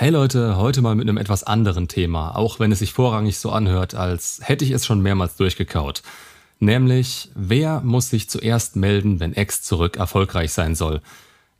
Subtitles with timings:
[0.00, 3.50] Hey Leute, heute mal mit einem etwas anderen Thema, auch wenn es sich vorrangig so
[3.50, 6.02] anhört, als hätte ich es schon mehrmals durchgekaut.
[6.58, 11.02] Nämlich, wer muss sich zuerst melden, wenn X zurück erfolgreich sein soll?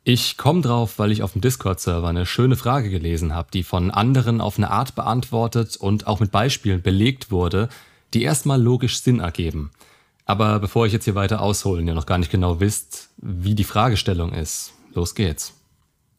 [0.03, 3.91] Ich komme drauf, weil ich auf dem Discord-Server eine schöne Frage gelesen habe, die von
[3.91, 7.69] anderen auf eine Art beantwortet und auch mit Beispielen belegt wurde,
[8.15, 9.69] die erstmal logisch Sinn ergeben.
[10.25, 13.65] Aber bevor ich jetzt hier weiter ausholen, ihr noch gar nicht genau wisst, wie die
[13.65, 15.60] Fragestellung ist, los geht's.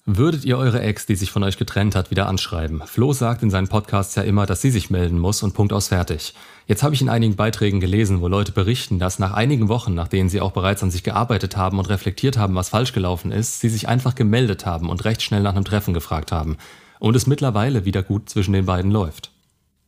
[0.04, 2.82] Würdet ihr eure Ex, die sich von euch getrennt hat, wieder anschreiben?
[2.86, 5.88] Flo sagt in seinen Podcasts ja immer, dass sie sich melden muss und Punkt aus
[5.88, 6.34] fertig.
[6.66, 10.08] Jetzt habe ich in einigen Beiträgen gelesen, wo Leute berichten, dass nach einigen Wochen, nach
[10.08, 13.60] denen sie auch bereits an sich gearbeitet haben und reflektiert haben, was falsch gelaufen ist,
[13.60, 16.56] sie sich einfach gemeldet haben und recht schnell nach einem Treffen gefragt haben.
[16.98, 19.31] Und es mittlerweile wieder gut zwischen den beiden läuft.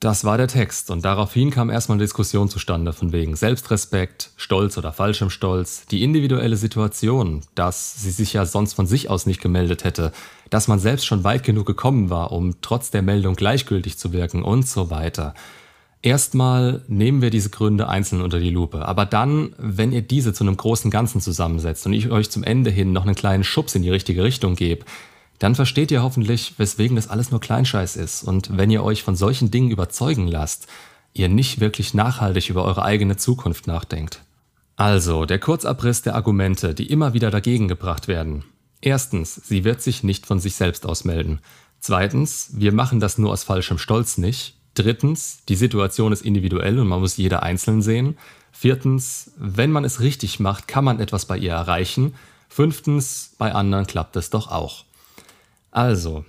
[0.05, 4.77] Das war der Text und daraufhin kam erstmal eine Diskussion zustande von wegen Selbstrespekt, Stolz
[4.77, 9.41] oder falschem Stolz, die individuelle Situation, dass sie sich ja sonst von sich aus nicht
[9.41, 10.13] gemeldet hätte,
[10.51, 14.43] dass man selbst schon weit genug gekommen war, um trotz der Meldung gleichgültig zu wirken
[14.43, 15.33] und so weiter.
[16.03, 20.45] Erstmal nehmen wir diese Gründe einzeln unter die Lupe, aber dann, wenn ihr diese zu
[20.45, 23.81] einem großen Ganzen zusammensetzt und ich euch zum Ende hin noch einen kleinen Schubs in
[23.81, 24.85] die richtige Richtung gebe,
[25.45, 29.15] dann versteht ihr hoffentlich, weswegen das alles nur Kleinscheiß ist und wenn ihr euch von
[29.15, 30.69] solchen Dingen überzeugen lasst,
[31.13, 34.23] ihr nicht wirklich nachhaltig über eure eigene Zukunft nachdenkt.
[34.77, 38.45] Also, der Kurzabriss der Argumente, die immer wieder dagegen gebracht werden.
[38.81, 41.41] Erstens, sie wird sich nicht von sich selbst ausmelden.
[41.79, 44.57] Zweitens, wir machen das nur aus falschem Stolz nicht.
[44.73, 48.17] Drittens, die Situation ist individuell und man muss jeder einzeln sehen.
[48.51, 52.15] Viertens, wenn man es richtig macht, kann man etwas bei ihr erreichen.
[52.49, 54.87] Fünftens, bei anderen klappt es doch auch.
[55.75, 56.25] Also,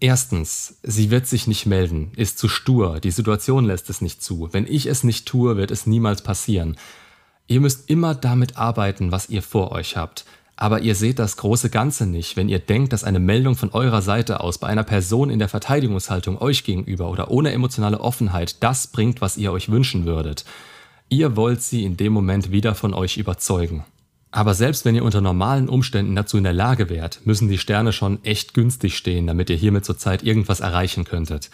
[0.00, 4.48] erstens, sie wird sich nicht melden, ist zu stur, die Situation lässt es nicht zu.
[4.52, 6.78] Wenn ich es nicht tue, wird es niemals passieren.
[7.46, 10.24] Ihr müsst immer damit arbeiten, was ihr vor euch habt.
[10.56, 14.00] Aber ihr seht das große Ganze nicht, wenn ihr denkt, dass eine Meldung von eurer
[14.00, 18.86] Seite aus bei einer Person in der Verteidigungshaltung euch gegenüber oder ohne emotionale Offenheit das
[18.86, 20.46] bringt, was ihr euch wünschen würdet.
[21.10, 23.84] Ihr wollt sie in dem Moment wieder von euch überzeugen.
[24.34, 27.92] Aber selbst wenn ihr unter normalen Umständen dazu in der Lage wärt, müssen die Sterne
[27.92, 31.50] schon echt günstig stehen, damit ihr hiermit zurzeit irgendwas erreichen könntet.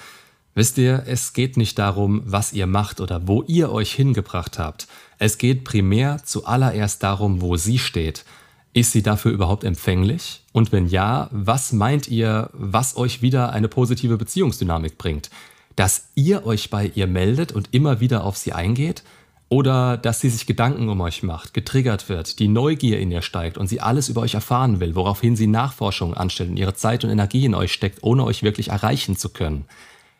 [0.54, 4.88] Wisst ihr, es geht nicht darum, was ihr macht oder wo ihr euch hingebracht habt.
[5.18, 8.24] Es geht primär zuallererst darum, wo sie steht.
[8.72, 10.42] Ist sie dafür überhaupt empfänglich?
[10.52, 15.28] Und wenn ja, was meint ihr, was euch wieder eine positive Beziehungsdynamik bringt?
[15.76, 19.02] Dass ihr euch bei ihr meldet und immer wieder auf sie eingeht?
[19.50, 23.58] Oder dass sie sich Gedanken um euch macht, getriggert wird, die Neugier in ihr steigt
[23.58, 27.10] und sie alles über euch erfahren will, woraufhin sie Nachforschungen anstellt und ihre Zeit und
[27.10, 29.64] Energie in euch steckt, ohne euch wirklich erreichen zu können.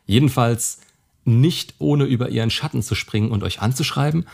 [0.05, 0.81] Jedenfalls
[1.25, 4.27] nicht ohne über ihren Schatten zu springen und euch anzuschreiben,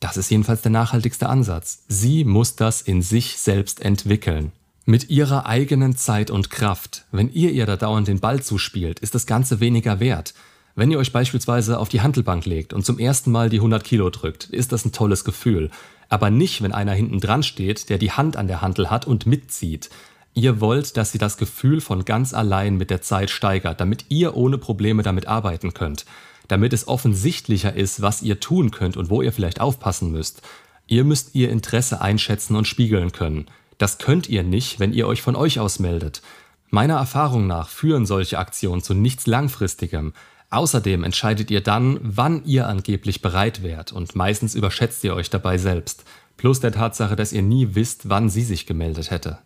[0.00, 1.84] das ist jedenfalls der nachhaltigste Ansatz.
[1.86, 4.50] Sie muss das in sich selbst entwickeln.
[4.86, 7.04] Mit ihrer eigenen Zeit und Kraft.
[7.12, 10.34] Wenn ihr ihr da dauernd den Ball zuspielt, ist das Ganze weniger wert.
[10.78, 14.10] Wenn ihr euch beispielsweise auf die Handelbank legt und zum ersten Mal die 100 Kilo
[14.10, 15.70] drückt, ist das ein tolles Gefühl.
[16.10, 19.24] Aber nicht, wenn einer hinten dran steht, der die Hand an der Handel hat und
[19.24, 19.88] mitzieht.
[20.34, 24.36] Ihr wollt, dass sie das Gefühl von ganz allein mit der Zeit steigert, damit ihr
[24.36, 26.04] ohne Probleme damit arbeiten könnt.
[26.46, 30.42] Damit es offensichtlicher ist, was ihr tun könnt und wo ihr vielleicht aufpassen müsst.
[30.86, 33.46] Ihr müsst ihr Interesse einschätzen und spiegeln können.
[33.78, 36.20] Das könnt ihr nicht, wenn ihr euch von euch aus meldet.
[36.68, 40.12] Meiner Erfahrung nach führen solche Aktionen zu nichts Langfristigem.
[40.50, 45.58] Außerdem entscheidet ihr dann, wann ihr angeblich bereit wärt und meistens überschätzt ihr euch dabei
[45.58, 46.04] selbst,
[46.36, 49.38] plus der Tatsache, dass ihr nie wisst, wann sie sich gemeldet hätte.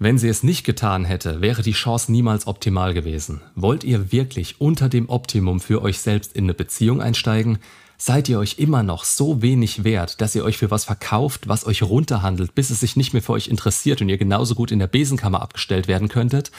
[0.00, 3.40] Wenn sie es nicht getan hätte, wäre die Chance niemals optimal gewesen.
[3.56, 7.58] Wollt ihr wirklich unter dem Optimum für euch selbst in eine Beziehung einsteigen?
[7.96, 11.66] Seid ihr euch immer noch so wenig wert, dass ihr euch für was verkauft, was
[11.66, 14.78] euch runterhandelt, bis es sich nicht mehr für euch interessiert und ihr genauso gut in
[14.78, 16.52] der Besenkammer abgestellt werden könntet?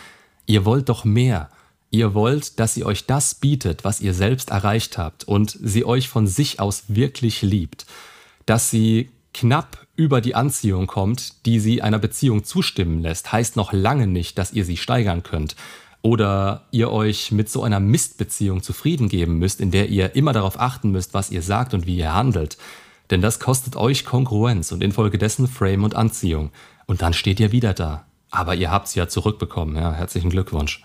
[0.45, 1.49] Ihr wollt doch mehr.
[1.91, 6.07] Ihr wollt, dass sie euch das bietet, was ihr selbst erreicht habt und sie euch
[6.07, 7.85] von sich aus wirklich liebt.
[8.45, 13.73] Dass sie knapp über die Anziehung kommt, die sie einer Beziehung zustimmen lässt, heißt noch
[13.73, 15.55] lange nicht, dass ihr sie steigern könnt.
[16.01, 20.59] Oder ihr euch mit so einer Mistbeziehung zufrieden geben müsst, in der ihr immer darauf
[20.59, 22.57] achten müsst, was ihr sagt und wie ihr handelt.
[23.09, 26.51] Denn das kostet euch Kongruenz und infolgedessen Frame und Anziehung.
[26.85, 28.05] Und dann steht ihr wieder da.
[28.31, 30.83] Aber ihr habt's ja zurückbekommen, ja, herzlichen Glückwunsch.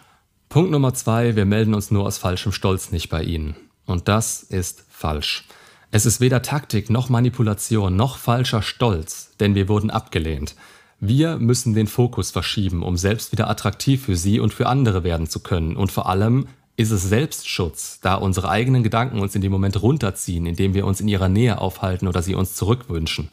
[0.55, 3.57] Punkt Nummer zwei, wir melden uns nur aus falschem Stolz nicht bei Ihnen.
[3.87, 5.49] Und das ist falsch.
[5.91, 10.55] Es ist weder Taktik noch Manipulation noch falscher Stolz, denn wir wurden abgelehnt.
[11.01, 15.27] Wir müssen den Fokus verschieben, um selbst wieder attraktiv für Sie und für andere werden
[15.27, 15.75] zu können.
[15.75, 16.47] Und vor allem
[16.77, 21.01] ist es Selbstschutz, da unsere eigenen Gedanken uns in dem Moment runterziehen, indem wir uns
[21.01, 23.31] in ihrer Nähe aufhalten oder sie uns zurückwünschen.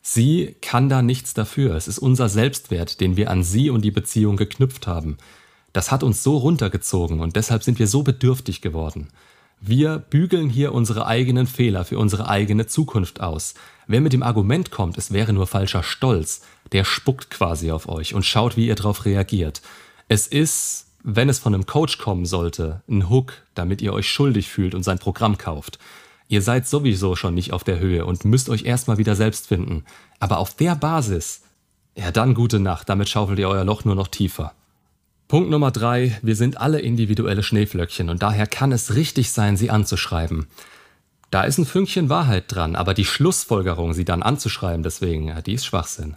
[0.00, 1.74] Sie kann da nichts dafür.
[1.74, 5.18] Es ist unser Selbstwert, den wir an Sie und die Beziehung geknüpft haben.
[5.72, 9.08] Das hat uns so runtergezogen und deshalb sind wir so bedürftig geworden.
[9.60, 13.54] Wir bügeln hier unsere eigenen Fehler für unsere eigene Zukunft aus.
[13.86, 16.42] Wer mit dem Argument kommt, es wäre nur falscher Stolz,
[16.72, 19.62] der spuckt quasi auf euch und schaut, wie ihr darauf reagiert.
[20.08, 24.48] Es ist, wenn es von einem Coach kommen sollte, ein Hook, damit ihr euch schuldig
[24.48, 25.78] fühlt und sein Programm kauft.
[26.26, 29.84] Ihr seid sowieso schon nicht auf der Höhe und müsst euch erstmal wieder selbst finden.
[30.18, 31.42] Aber auf der Basis,
[31.96, 34.54] ja dann gute Nacht, damit schaufelt ihr euer Loch nur noch tiefer.
[35.32, 39.70] Punkt Nummer drei, wir sind alle individuelle Schneeflöckchen und daher kann es richtig sein, sie
[39.70, 40.46] anzuschreiben.
[41.30, 45.64] Da ist ein Fünkchen Wahrheit dran, aber die Schlussfolgerung, sie dann anzuschreiben, deswegen, die ist
[45.64, 46.16] Schwachsinn.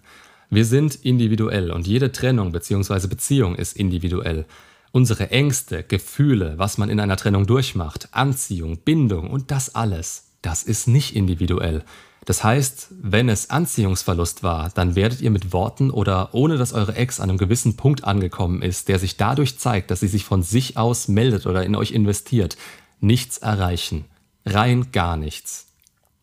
[0.50, 3.07] Wir sind individuell und jede Trennung bzw.
[3.07, 4.44] Beziehung ist individuell.
[4.91, 10.62] Unsere Ängste, Gefühle, was man in einer Trennung durchmacht, Anziehung, Bindung und das alles, das
[10.62, 11.85] ist nicht individuell.
[12.25, 16.95] Das heißt, wenn es Anziehungsverlust war, dann werdet ihr mit Worten oder ohne dass eure
[16.95, 20.42] Ex an einem gewissen Punkt angekommen ist, der sich dadurch zeigt, dass sie sich von
[20.42, 22.57] sich aus meldet oder in euch investiert,
[23.00, 24.06] nichts erreichen.
[24.44, 25.68] Rein gar nichts.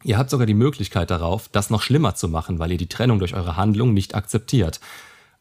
[0.02, 3.20] Ihr habt sogar die Möglichkeit darauf, das noch schlimmer zu machen, weil ihr die Trennung
[3.20, 4.80] durch eure Handlung nicht akzeptiert.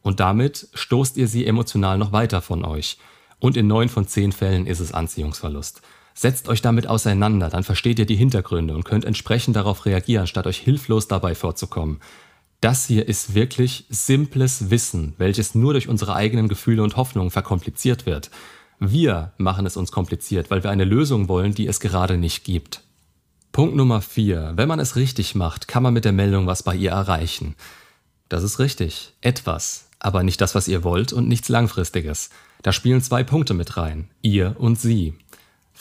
[0.02, 2.98] Und damit stoßt ihr sie emotional noch weiter von euch.
[3.40, 5.82] Und in neun von zehn Fällen ist es Anziehungsverlust.
[6.14, 10.46] Setzt euch damit auseinander, dann versteht ihr die Hintergründe und könnt entsprechend darauf reagieren, statt
[10.46, 12.00] euch hilflos dabei vorzukommen.
[12.60, 18.06] Das hier ist wirklich simples Wissen, welches nur durch unsere eigenen Gefühle und Hoffnungen verkompliziert
[18.06, 18.30] wird.
[18.78, 22.82] Wir machen es uns kompliziert, weil wir eine Lösung wollen, die es gerade nicht gibt.
[23.52, 24.52] Punkt Nummer 4.
[24.56, 27.54] Wenn man es richtig macht, kann man mit der Meldung was bei ihr erreichen.
[28.28, 29.12] Das ist richtig.
[29.20, 29.88] Etwas.
[29.98, 32.30] Aber nicht das, was ihr wollt und nichts Langfristiges.
[32.62, 34.08] Da spielen zwei Punkte mit rein.
[34.22, 35.14] Ihr und sie.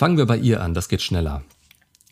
[0.01, 1.43] Fangen wir bei ihr an, das geht schneller.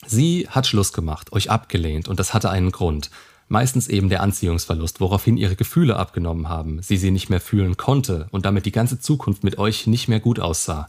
[0.06, 3.10] Sie hat Schluss gemacht, euch abgelehnt und das hatte einen Grund.
[3.48, 8.28] Meistens eben der Anziehungsverlust, woraufhin ihre Gefühle abgenommen haben, sie sie nicht mehr fühlen konnte
[8.30, 10.86] und damit die ganze Zukunft mit euch nicht mehr gut aussah.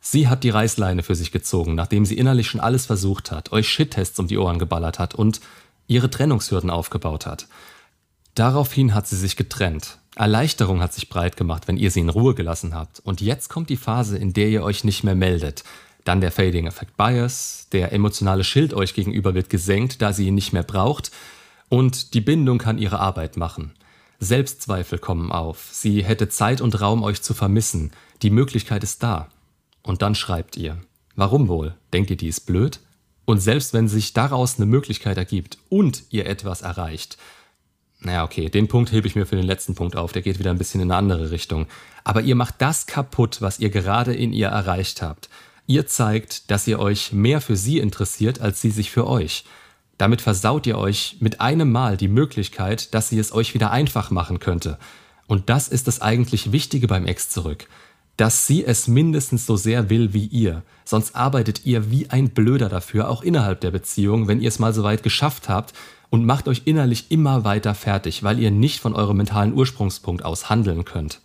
[0.00, 3.68] Sie hat die Reißleine für sich gezogen, nachdem sie innerlich schon alles versucht hat, euch
[3.68, 5.40] Shit-Tests um die Ohren geballert hat und
[5.88, 7.48] ihre Trennungshürden aufgebaut hat.
[8.36, 9.98] Daraufhin hat sie sich getrennt.
[10.14, 13.00] Erleichterung hat sich breit gemacht, wenn ihr sie in Ruhe gelassen habt.
[13.00, 15.64] Und jetzt kommt die Phase, in der ihr euch nicht mehr meldet.
[16.06, 20.36] Dann der Fading Effect Bias, der emotionale Schild euch gegenüber wird gesenkt, da sie ihn
[20.36, 21.10] nicht mehr braucht
[21.68, 23.72] und die Bindung kann ihre Arbeit machen.
[24.20, 27.90] Selbstzweifel kommen auf, sie hätte Zeit und Raum euch zu vermissen,
[28.22, 29.28] die Möglichkeit ist da.
[29.82, 30.78] Und dann schreibt ihr.
[31.16, 31.74] Warum wohl?
[31.92, 32.78] Denkt ihr, die ist blöd?
[33.24, 37.18] Und selbst wenn sich daraus eine Möglichkeit ergibt und ihr etwas erreicht,
[37.98, 40.52] naja, okay, den Punkt hebe ich mir für den letzten Punkt auf, der geht wieder
[40.52, 41.66] ein bisschen in eine andere Richtung.
[42.04, 45.28] Aber ihr macht das kaputt, was ihr gerade in ihr erreicht habt.
[45.66, 49.44] Ihr zeigt, dass ihr euch mehr für sie interessiert, als sie sich für euch.
[49.98, 54.10] Damit versaut ihr euch mit einem Mal die Möglichkeit, dass sie es euch wieder einfach
[54.10, 54.78] machen könnte.
[55.26, 57.66] Und das ist das eigentlich Wichtige beim Ex zurück.
[58.16, 60.62] Dass sie es mindestens so sehr will wie ihr.
[60.84, 64.72] Sonst arbeitet ihr wie ein Blöder dafür, auch innerhalb der Beziehung, wenn ihr es mal
[64.72, 65.74] so weit geschafft habt
[66.10, 70.48] und macht euch innerlich immer weiter fertig, weil ihr nicht von eurem mentalen Ursprungspunkt aus
[70.48, 71.20] handeln könnt.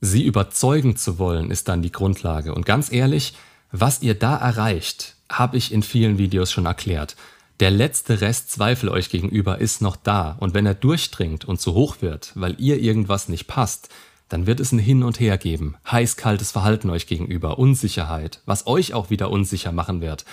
[0.00, 2.54] Sie überzeugen zu wollen, ist dann die Grundlage.
[2.54, 3.34] Und ganz ehrlich,
[3.72, 7.16] was ihr da erreicht, habe ich in vielen Videos schon erklärt.
[7.58, 11.74] Der letzte Rest Zweifel euch gegenüber ist noch da und wenn er durchdringt und zu
[11.74, 13.88] hoch wird, weil ihr irgendwas nicht passt,
[14.28, 18.94] dann wird es ein Hin und Her geben, heiß-kaltes Verhalten euch gegenüber, Unsicherheit, was euch
[18.94, 20.24] auch wieder unsicher machen wird.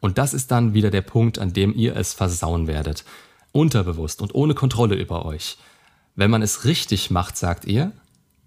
[0.00, 3.04] Und das ist dann wieder der Punkt, an dem ihr es versauen werdet.
[3.52, 5.58] Unterbewusst und ohne Kontrolle über euch.
[6.14, 7.92] Wenn man es richtig macht, sagt ihr,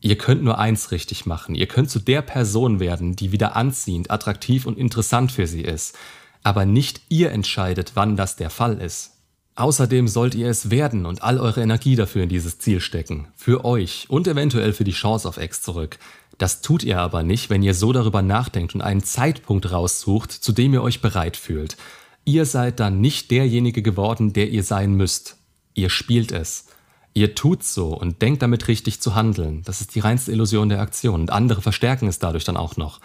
[0.01, 1.55] Ihr könnt nur eins richtig machen.
[1.55, 5.97] Ihr könnt zu der Person werden, die wieder anziehend, attraktiv und interessant für sie ist.
[6.43, 9.11] Aber nicht ihr entscheidet, wann das der Fall ist.
[9.55, 13.27] Außerdem sollt ihr es werden und all eure Energie dafür in dieses Ziel stecken.
[13.35, 15.99] Für euch und eventuell für die Chance auf Ex zurück.
[16.37, 20.53] Das tut ihr aber nicht, wenn ihr so darüber nachdenkt und einen Zeitpunkt raussucht, zu
[20.53, 21.75] dem ihr euch bereit fühlt.
[22.23, 25.35] Ihr seid dann nicht derjenige geworden, der ihr sein müsst.
[25.73, 26.67] Ihr spielt es.
[27.13, 29.63] Ihr tut so und denkt damit richtig zu handeln.
[29.65, 32.99] Das ist die reinste Illusion der Aktion und andere verstärken es dadurch dann auch noch.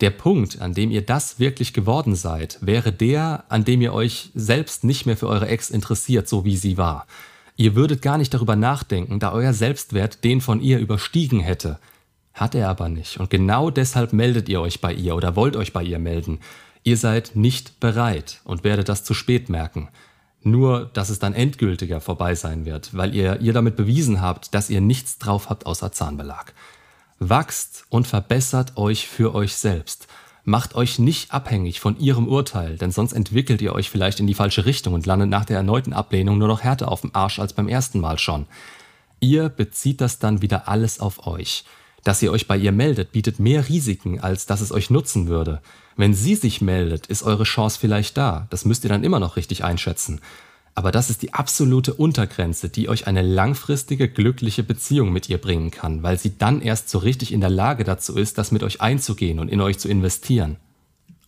[0.00, 4.30] Der Punkt, an dem ihr das wirklich geworden seid, wäre der, an dem ihr euch
[4.34, 7.06] selbst nicht mehr für eure Ex interessiert, so wie sie war.
[7.56, 11.78] Ihr würdet gar nicht darüber nachdenken, da euer Selbstwert den von ihr überstiegen hätte.
[12.34, 13.20] Hat er aber nicht.
[13.20, 16.40] Und genau deshalb meldet ihr euch bei ihr oder wollt euch bei ihr melden.
[16.82, 19.88] Ihr seid nicht bereit und werdet das zu spät merken.
[20.44, 24.70] Nur, dass es dann endgültiger vorbei sein wird, weil ihr ihr damit bewiesen habt, dass
[24.70, 26.52] ihr nichts drauf habt außer Zahnbelag.
[27.20, 30.08] Wachst und verbessert euch für euch selbst.
[30.44, 34.34] Macht euch nicht abhängig von ihrem Urteil, denn sonst entwickelt ihr euch vielleicht in die
[34.34, 37.52] falsche Richtung und landet nach der erneuten Ablehnung nur noch härter auf dem Arsch als
[37.52, 38.46] beim ersten Mal schon.
[39.20, 41.64] Ihr bezieht das dann wieder alles auf euch.
[42.04, 45.60] Dass ihr euch bei ihr meldet, bietet mehr Risiken, als dass es euch nutzen würde.
[45.96, 48.46] Wenn sie sich meldet, ist eure Chance vielleicht da.
[48.50, 50.20] Das müsst ihr dann immer noch richtig einschätzen.
[50.74, 55.70] Aber das ist die absolute Untergrenze, die euch eine langfristige, glückliche Beziehung mit ihr bringen
[55.70, 58.80] kann, weil sie dann erst so richtig in der Lage dazu ist, das mit euch
[58.80, 60.56] einzugehen und in euch zu investieren.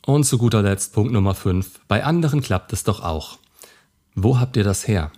[0.06, 1.80] Und zu guter Letzt Punkt Nummer 5.
[1.88, 3.38] Bei anderen klappt es doch auch.
[4.14, 5.12] Wo habt ihr das her?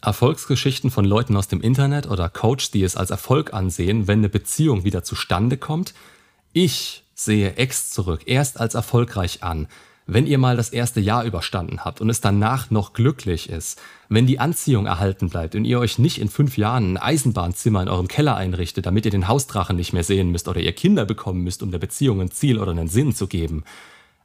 [0.00, 4.28] Erfolgsgeschichten von Leuten aus dem Internet oder Coaches, die es als Erfolg ansehen, wenn eine
[4.28, 5.94] Beziehung wieder zustande kommt?
[6.52, 9.66] Ich sehe Ex zurück erst als erfolgreich an,
[10.06, 13.78] wenn ihr mal das erste Jahr überstanden habt und es danach noch glücklich ist,
[14.08, 17.88] wenn die Anziehung erhalten bleibt und ihr euch nicht in fünf Jahren ein Eisenbahnzimmer in
[17.88, 21.42] eurem Keller einrichtet, damit ihr den Hausdrachen nicht mehr sehen müsst oder ihr Kinder bekommen
[21.42, 23.64] müsst, um der Beziehung ein Ziel oder einen Sinn zu geben.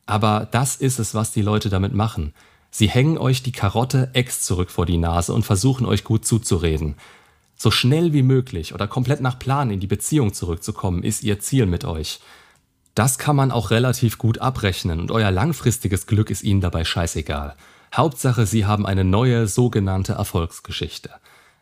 [0.06, 2.34] Aber das ist es, was die Leute damit machen.
[2.76, 6.96] Sie hängen euch die Karotte Ex zurück vor die Nase und versuchen euch gut zuzureden.
[7.56, 11.68] So schnell wie möglich oder komplett nach Plan in die Beziehung zurückzukommen, ist ihr Ziel
[11.68, 12.20] mit euch.
[12.96, 17.54] Das kann man auch relativ gut abrechnen und euer langfristiges Glück ist ihnen dabei scheißegal.
[17.94, 21.12] Hauptsache, sie haben eine neue sogenannte Erfolgsgeschichte.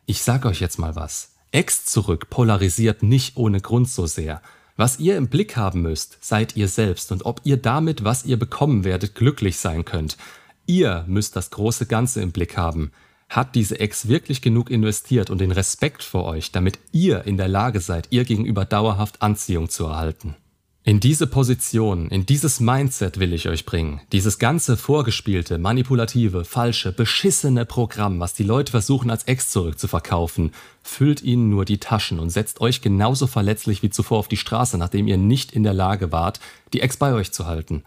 [0.06, 1.34] Ich sag euch jetzt mal was.
[1.51, 4.41] Ex zurück polarisiert nicht ohne Grund so sehr.
[4.77, 8.39] Was ihr im Blick haben müsst, seid ihr selbst und ob ihr damit, was ihr
[8.39, 10.15] bekommen werdet, glücklich sein könnt.
[10.72, 12.94] Ihr müsst das große Ganze im Blick haben.
[13.28, 17.50] Hat diese Ex wirklich genug investiert und den Respekt vor euch, damit ihr in der
[17.50, 20.38] Lage seid, ihr gegenüber dauerhaft Anziehung zu erhalten?
[20.86, 24.00] In diese Position, in dieses Mindset will ich euch bringen.
[24.13, 31.22] Dieses ganze vorgespielte, manipulative, falsche, beschissene Programm, was die Leute versuchen als Ex zurückzuverkaufen, füllt
[31.22, 35.10] ihnen nur die Taschen und setzt euch genauso verletzlich wie zuvor auf die Straße, nachdem
[35.10, 36.40] ihr nicht in der Lage wart,
[36.72, 37.84] die Ex bei euch zu halten.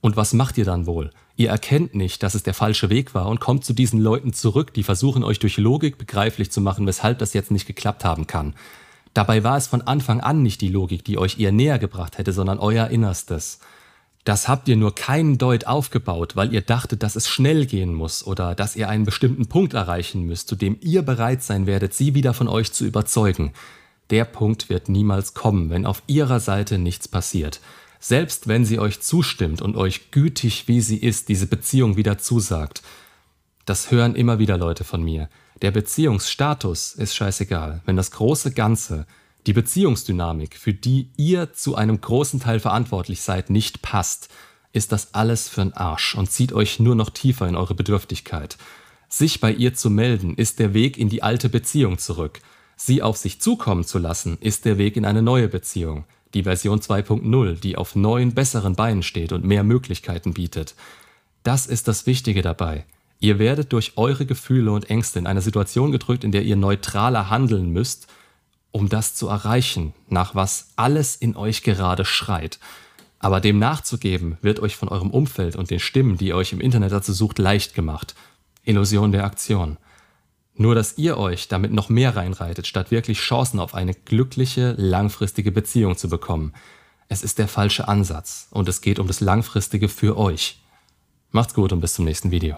[0.00, 1.10] Und was macht ihr dann wohl?
[1.38, 4.74] Ihr erkennt nicht, dass es der falsche Weg war und kommt zu diesen Leuten zurück,
[4.74, 8.54] die versuchen euch durch Logik begreiflich zu machen, weshalb das jetzt nicht geklappt haben kann.
[9.14, 12.32] Dabei war es von Anfang an nicht die Logik, die euch ihr näher gebracht hätte,
[12.32, 13.60] sondern euer Innerstes.
[14.24, 18.26] Das habt ihr nur keinen Deut aufgebaut, weil ihr dachtet, dass es schnell gehen muss
[18.26, 22.16] oder dass ihr einen bestimmten Punkt erreichen müsst, zu dem ihr bereit sein werdet, sie
[22.16, 23.52] wieder von euch zu überzeugen.
[24.10, 27.60] Der Punkt wird niemals kommen, wenn auf ihrer Seite nichts passiert.
[28.00, 32.82] Selbst wenn sie euch zustimmt und euch gütig wie sie ist, diese Beziehung wieder zusagt.
[33.64, 35.28] Das hören immer wieder Leute von mir.
[35.62, 39.06] Der Beziehungsstatus ist scheißegal, wenn das große Ganze,
[39.46, 44.28] die Beziehungsdynamik, für die ihr zu einem großen Teil verantwortlich seid, nicht passt,
[44.72, 48.58] ist das alles für'n Arsch und zieht euch nur noch tiefer in eure Bedürftigkeit.
[49.08, 52.40] Sich bei ihr zu melden, ist der Weg in die alte Beziehung zurück.
[52.76, 56.04] Sie auf sich zukommen zu lassen, ist der Weg in eine neue Beziehung.
[56.34, 60.74] Die Version 2.0, die auf neuen, besseren Beinen steht und mehr Möglichkeiten bietet.
[61.42, 62.84] Das ist das Wichtige dabei.
[63.20, 67.30] Ihr werdet durch eure Gefühle und Ängste in eine Situation gedrückt, in der ihr neutraler
[67.30, 68.06] handeln müsst,
[68.70, 72.58] um das zu erreichen, nach was alles in euch gerade schreit.
[73.18, 76.60] Aber dem nachzugeben, wird euch von eurem Umfeld und den Stimmen, die ihr euch im
[76.60, 78.14] Internet dazu sucht, leicht gemacht.
[78.64, 79.78] Illusion der Aktion.
[80.58, 85.52] Nur dass ihr euch damit noch mehr reinreitet, statt wirklich Chancen auf eine glückliche, langfristige
[85.52, 86.52] Beziehung zu bekommen.
[87.08, 90.60] Es ist der falsche Ansatz und es geht um das Langfristige für euch.
[91.30, 92.56] Macht's gut und bis zum nächsten Video.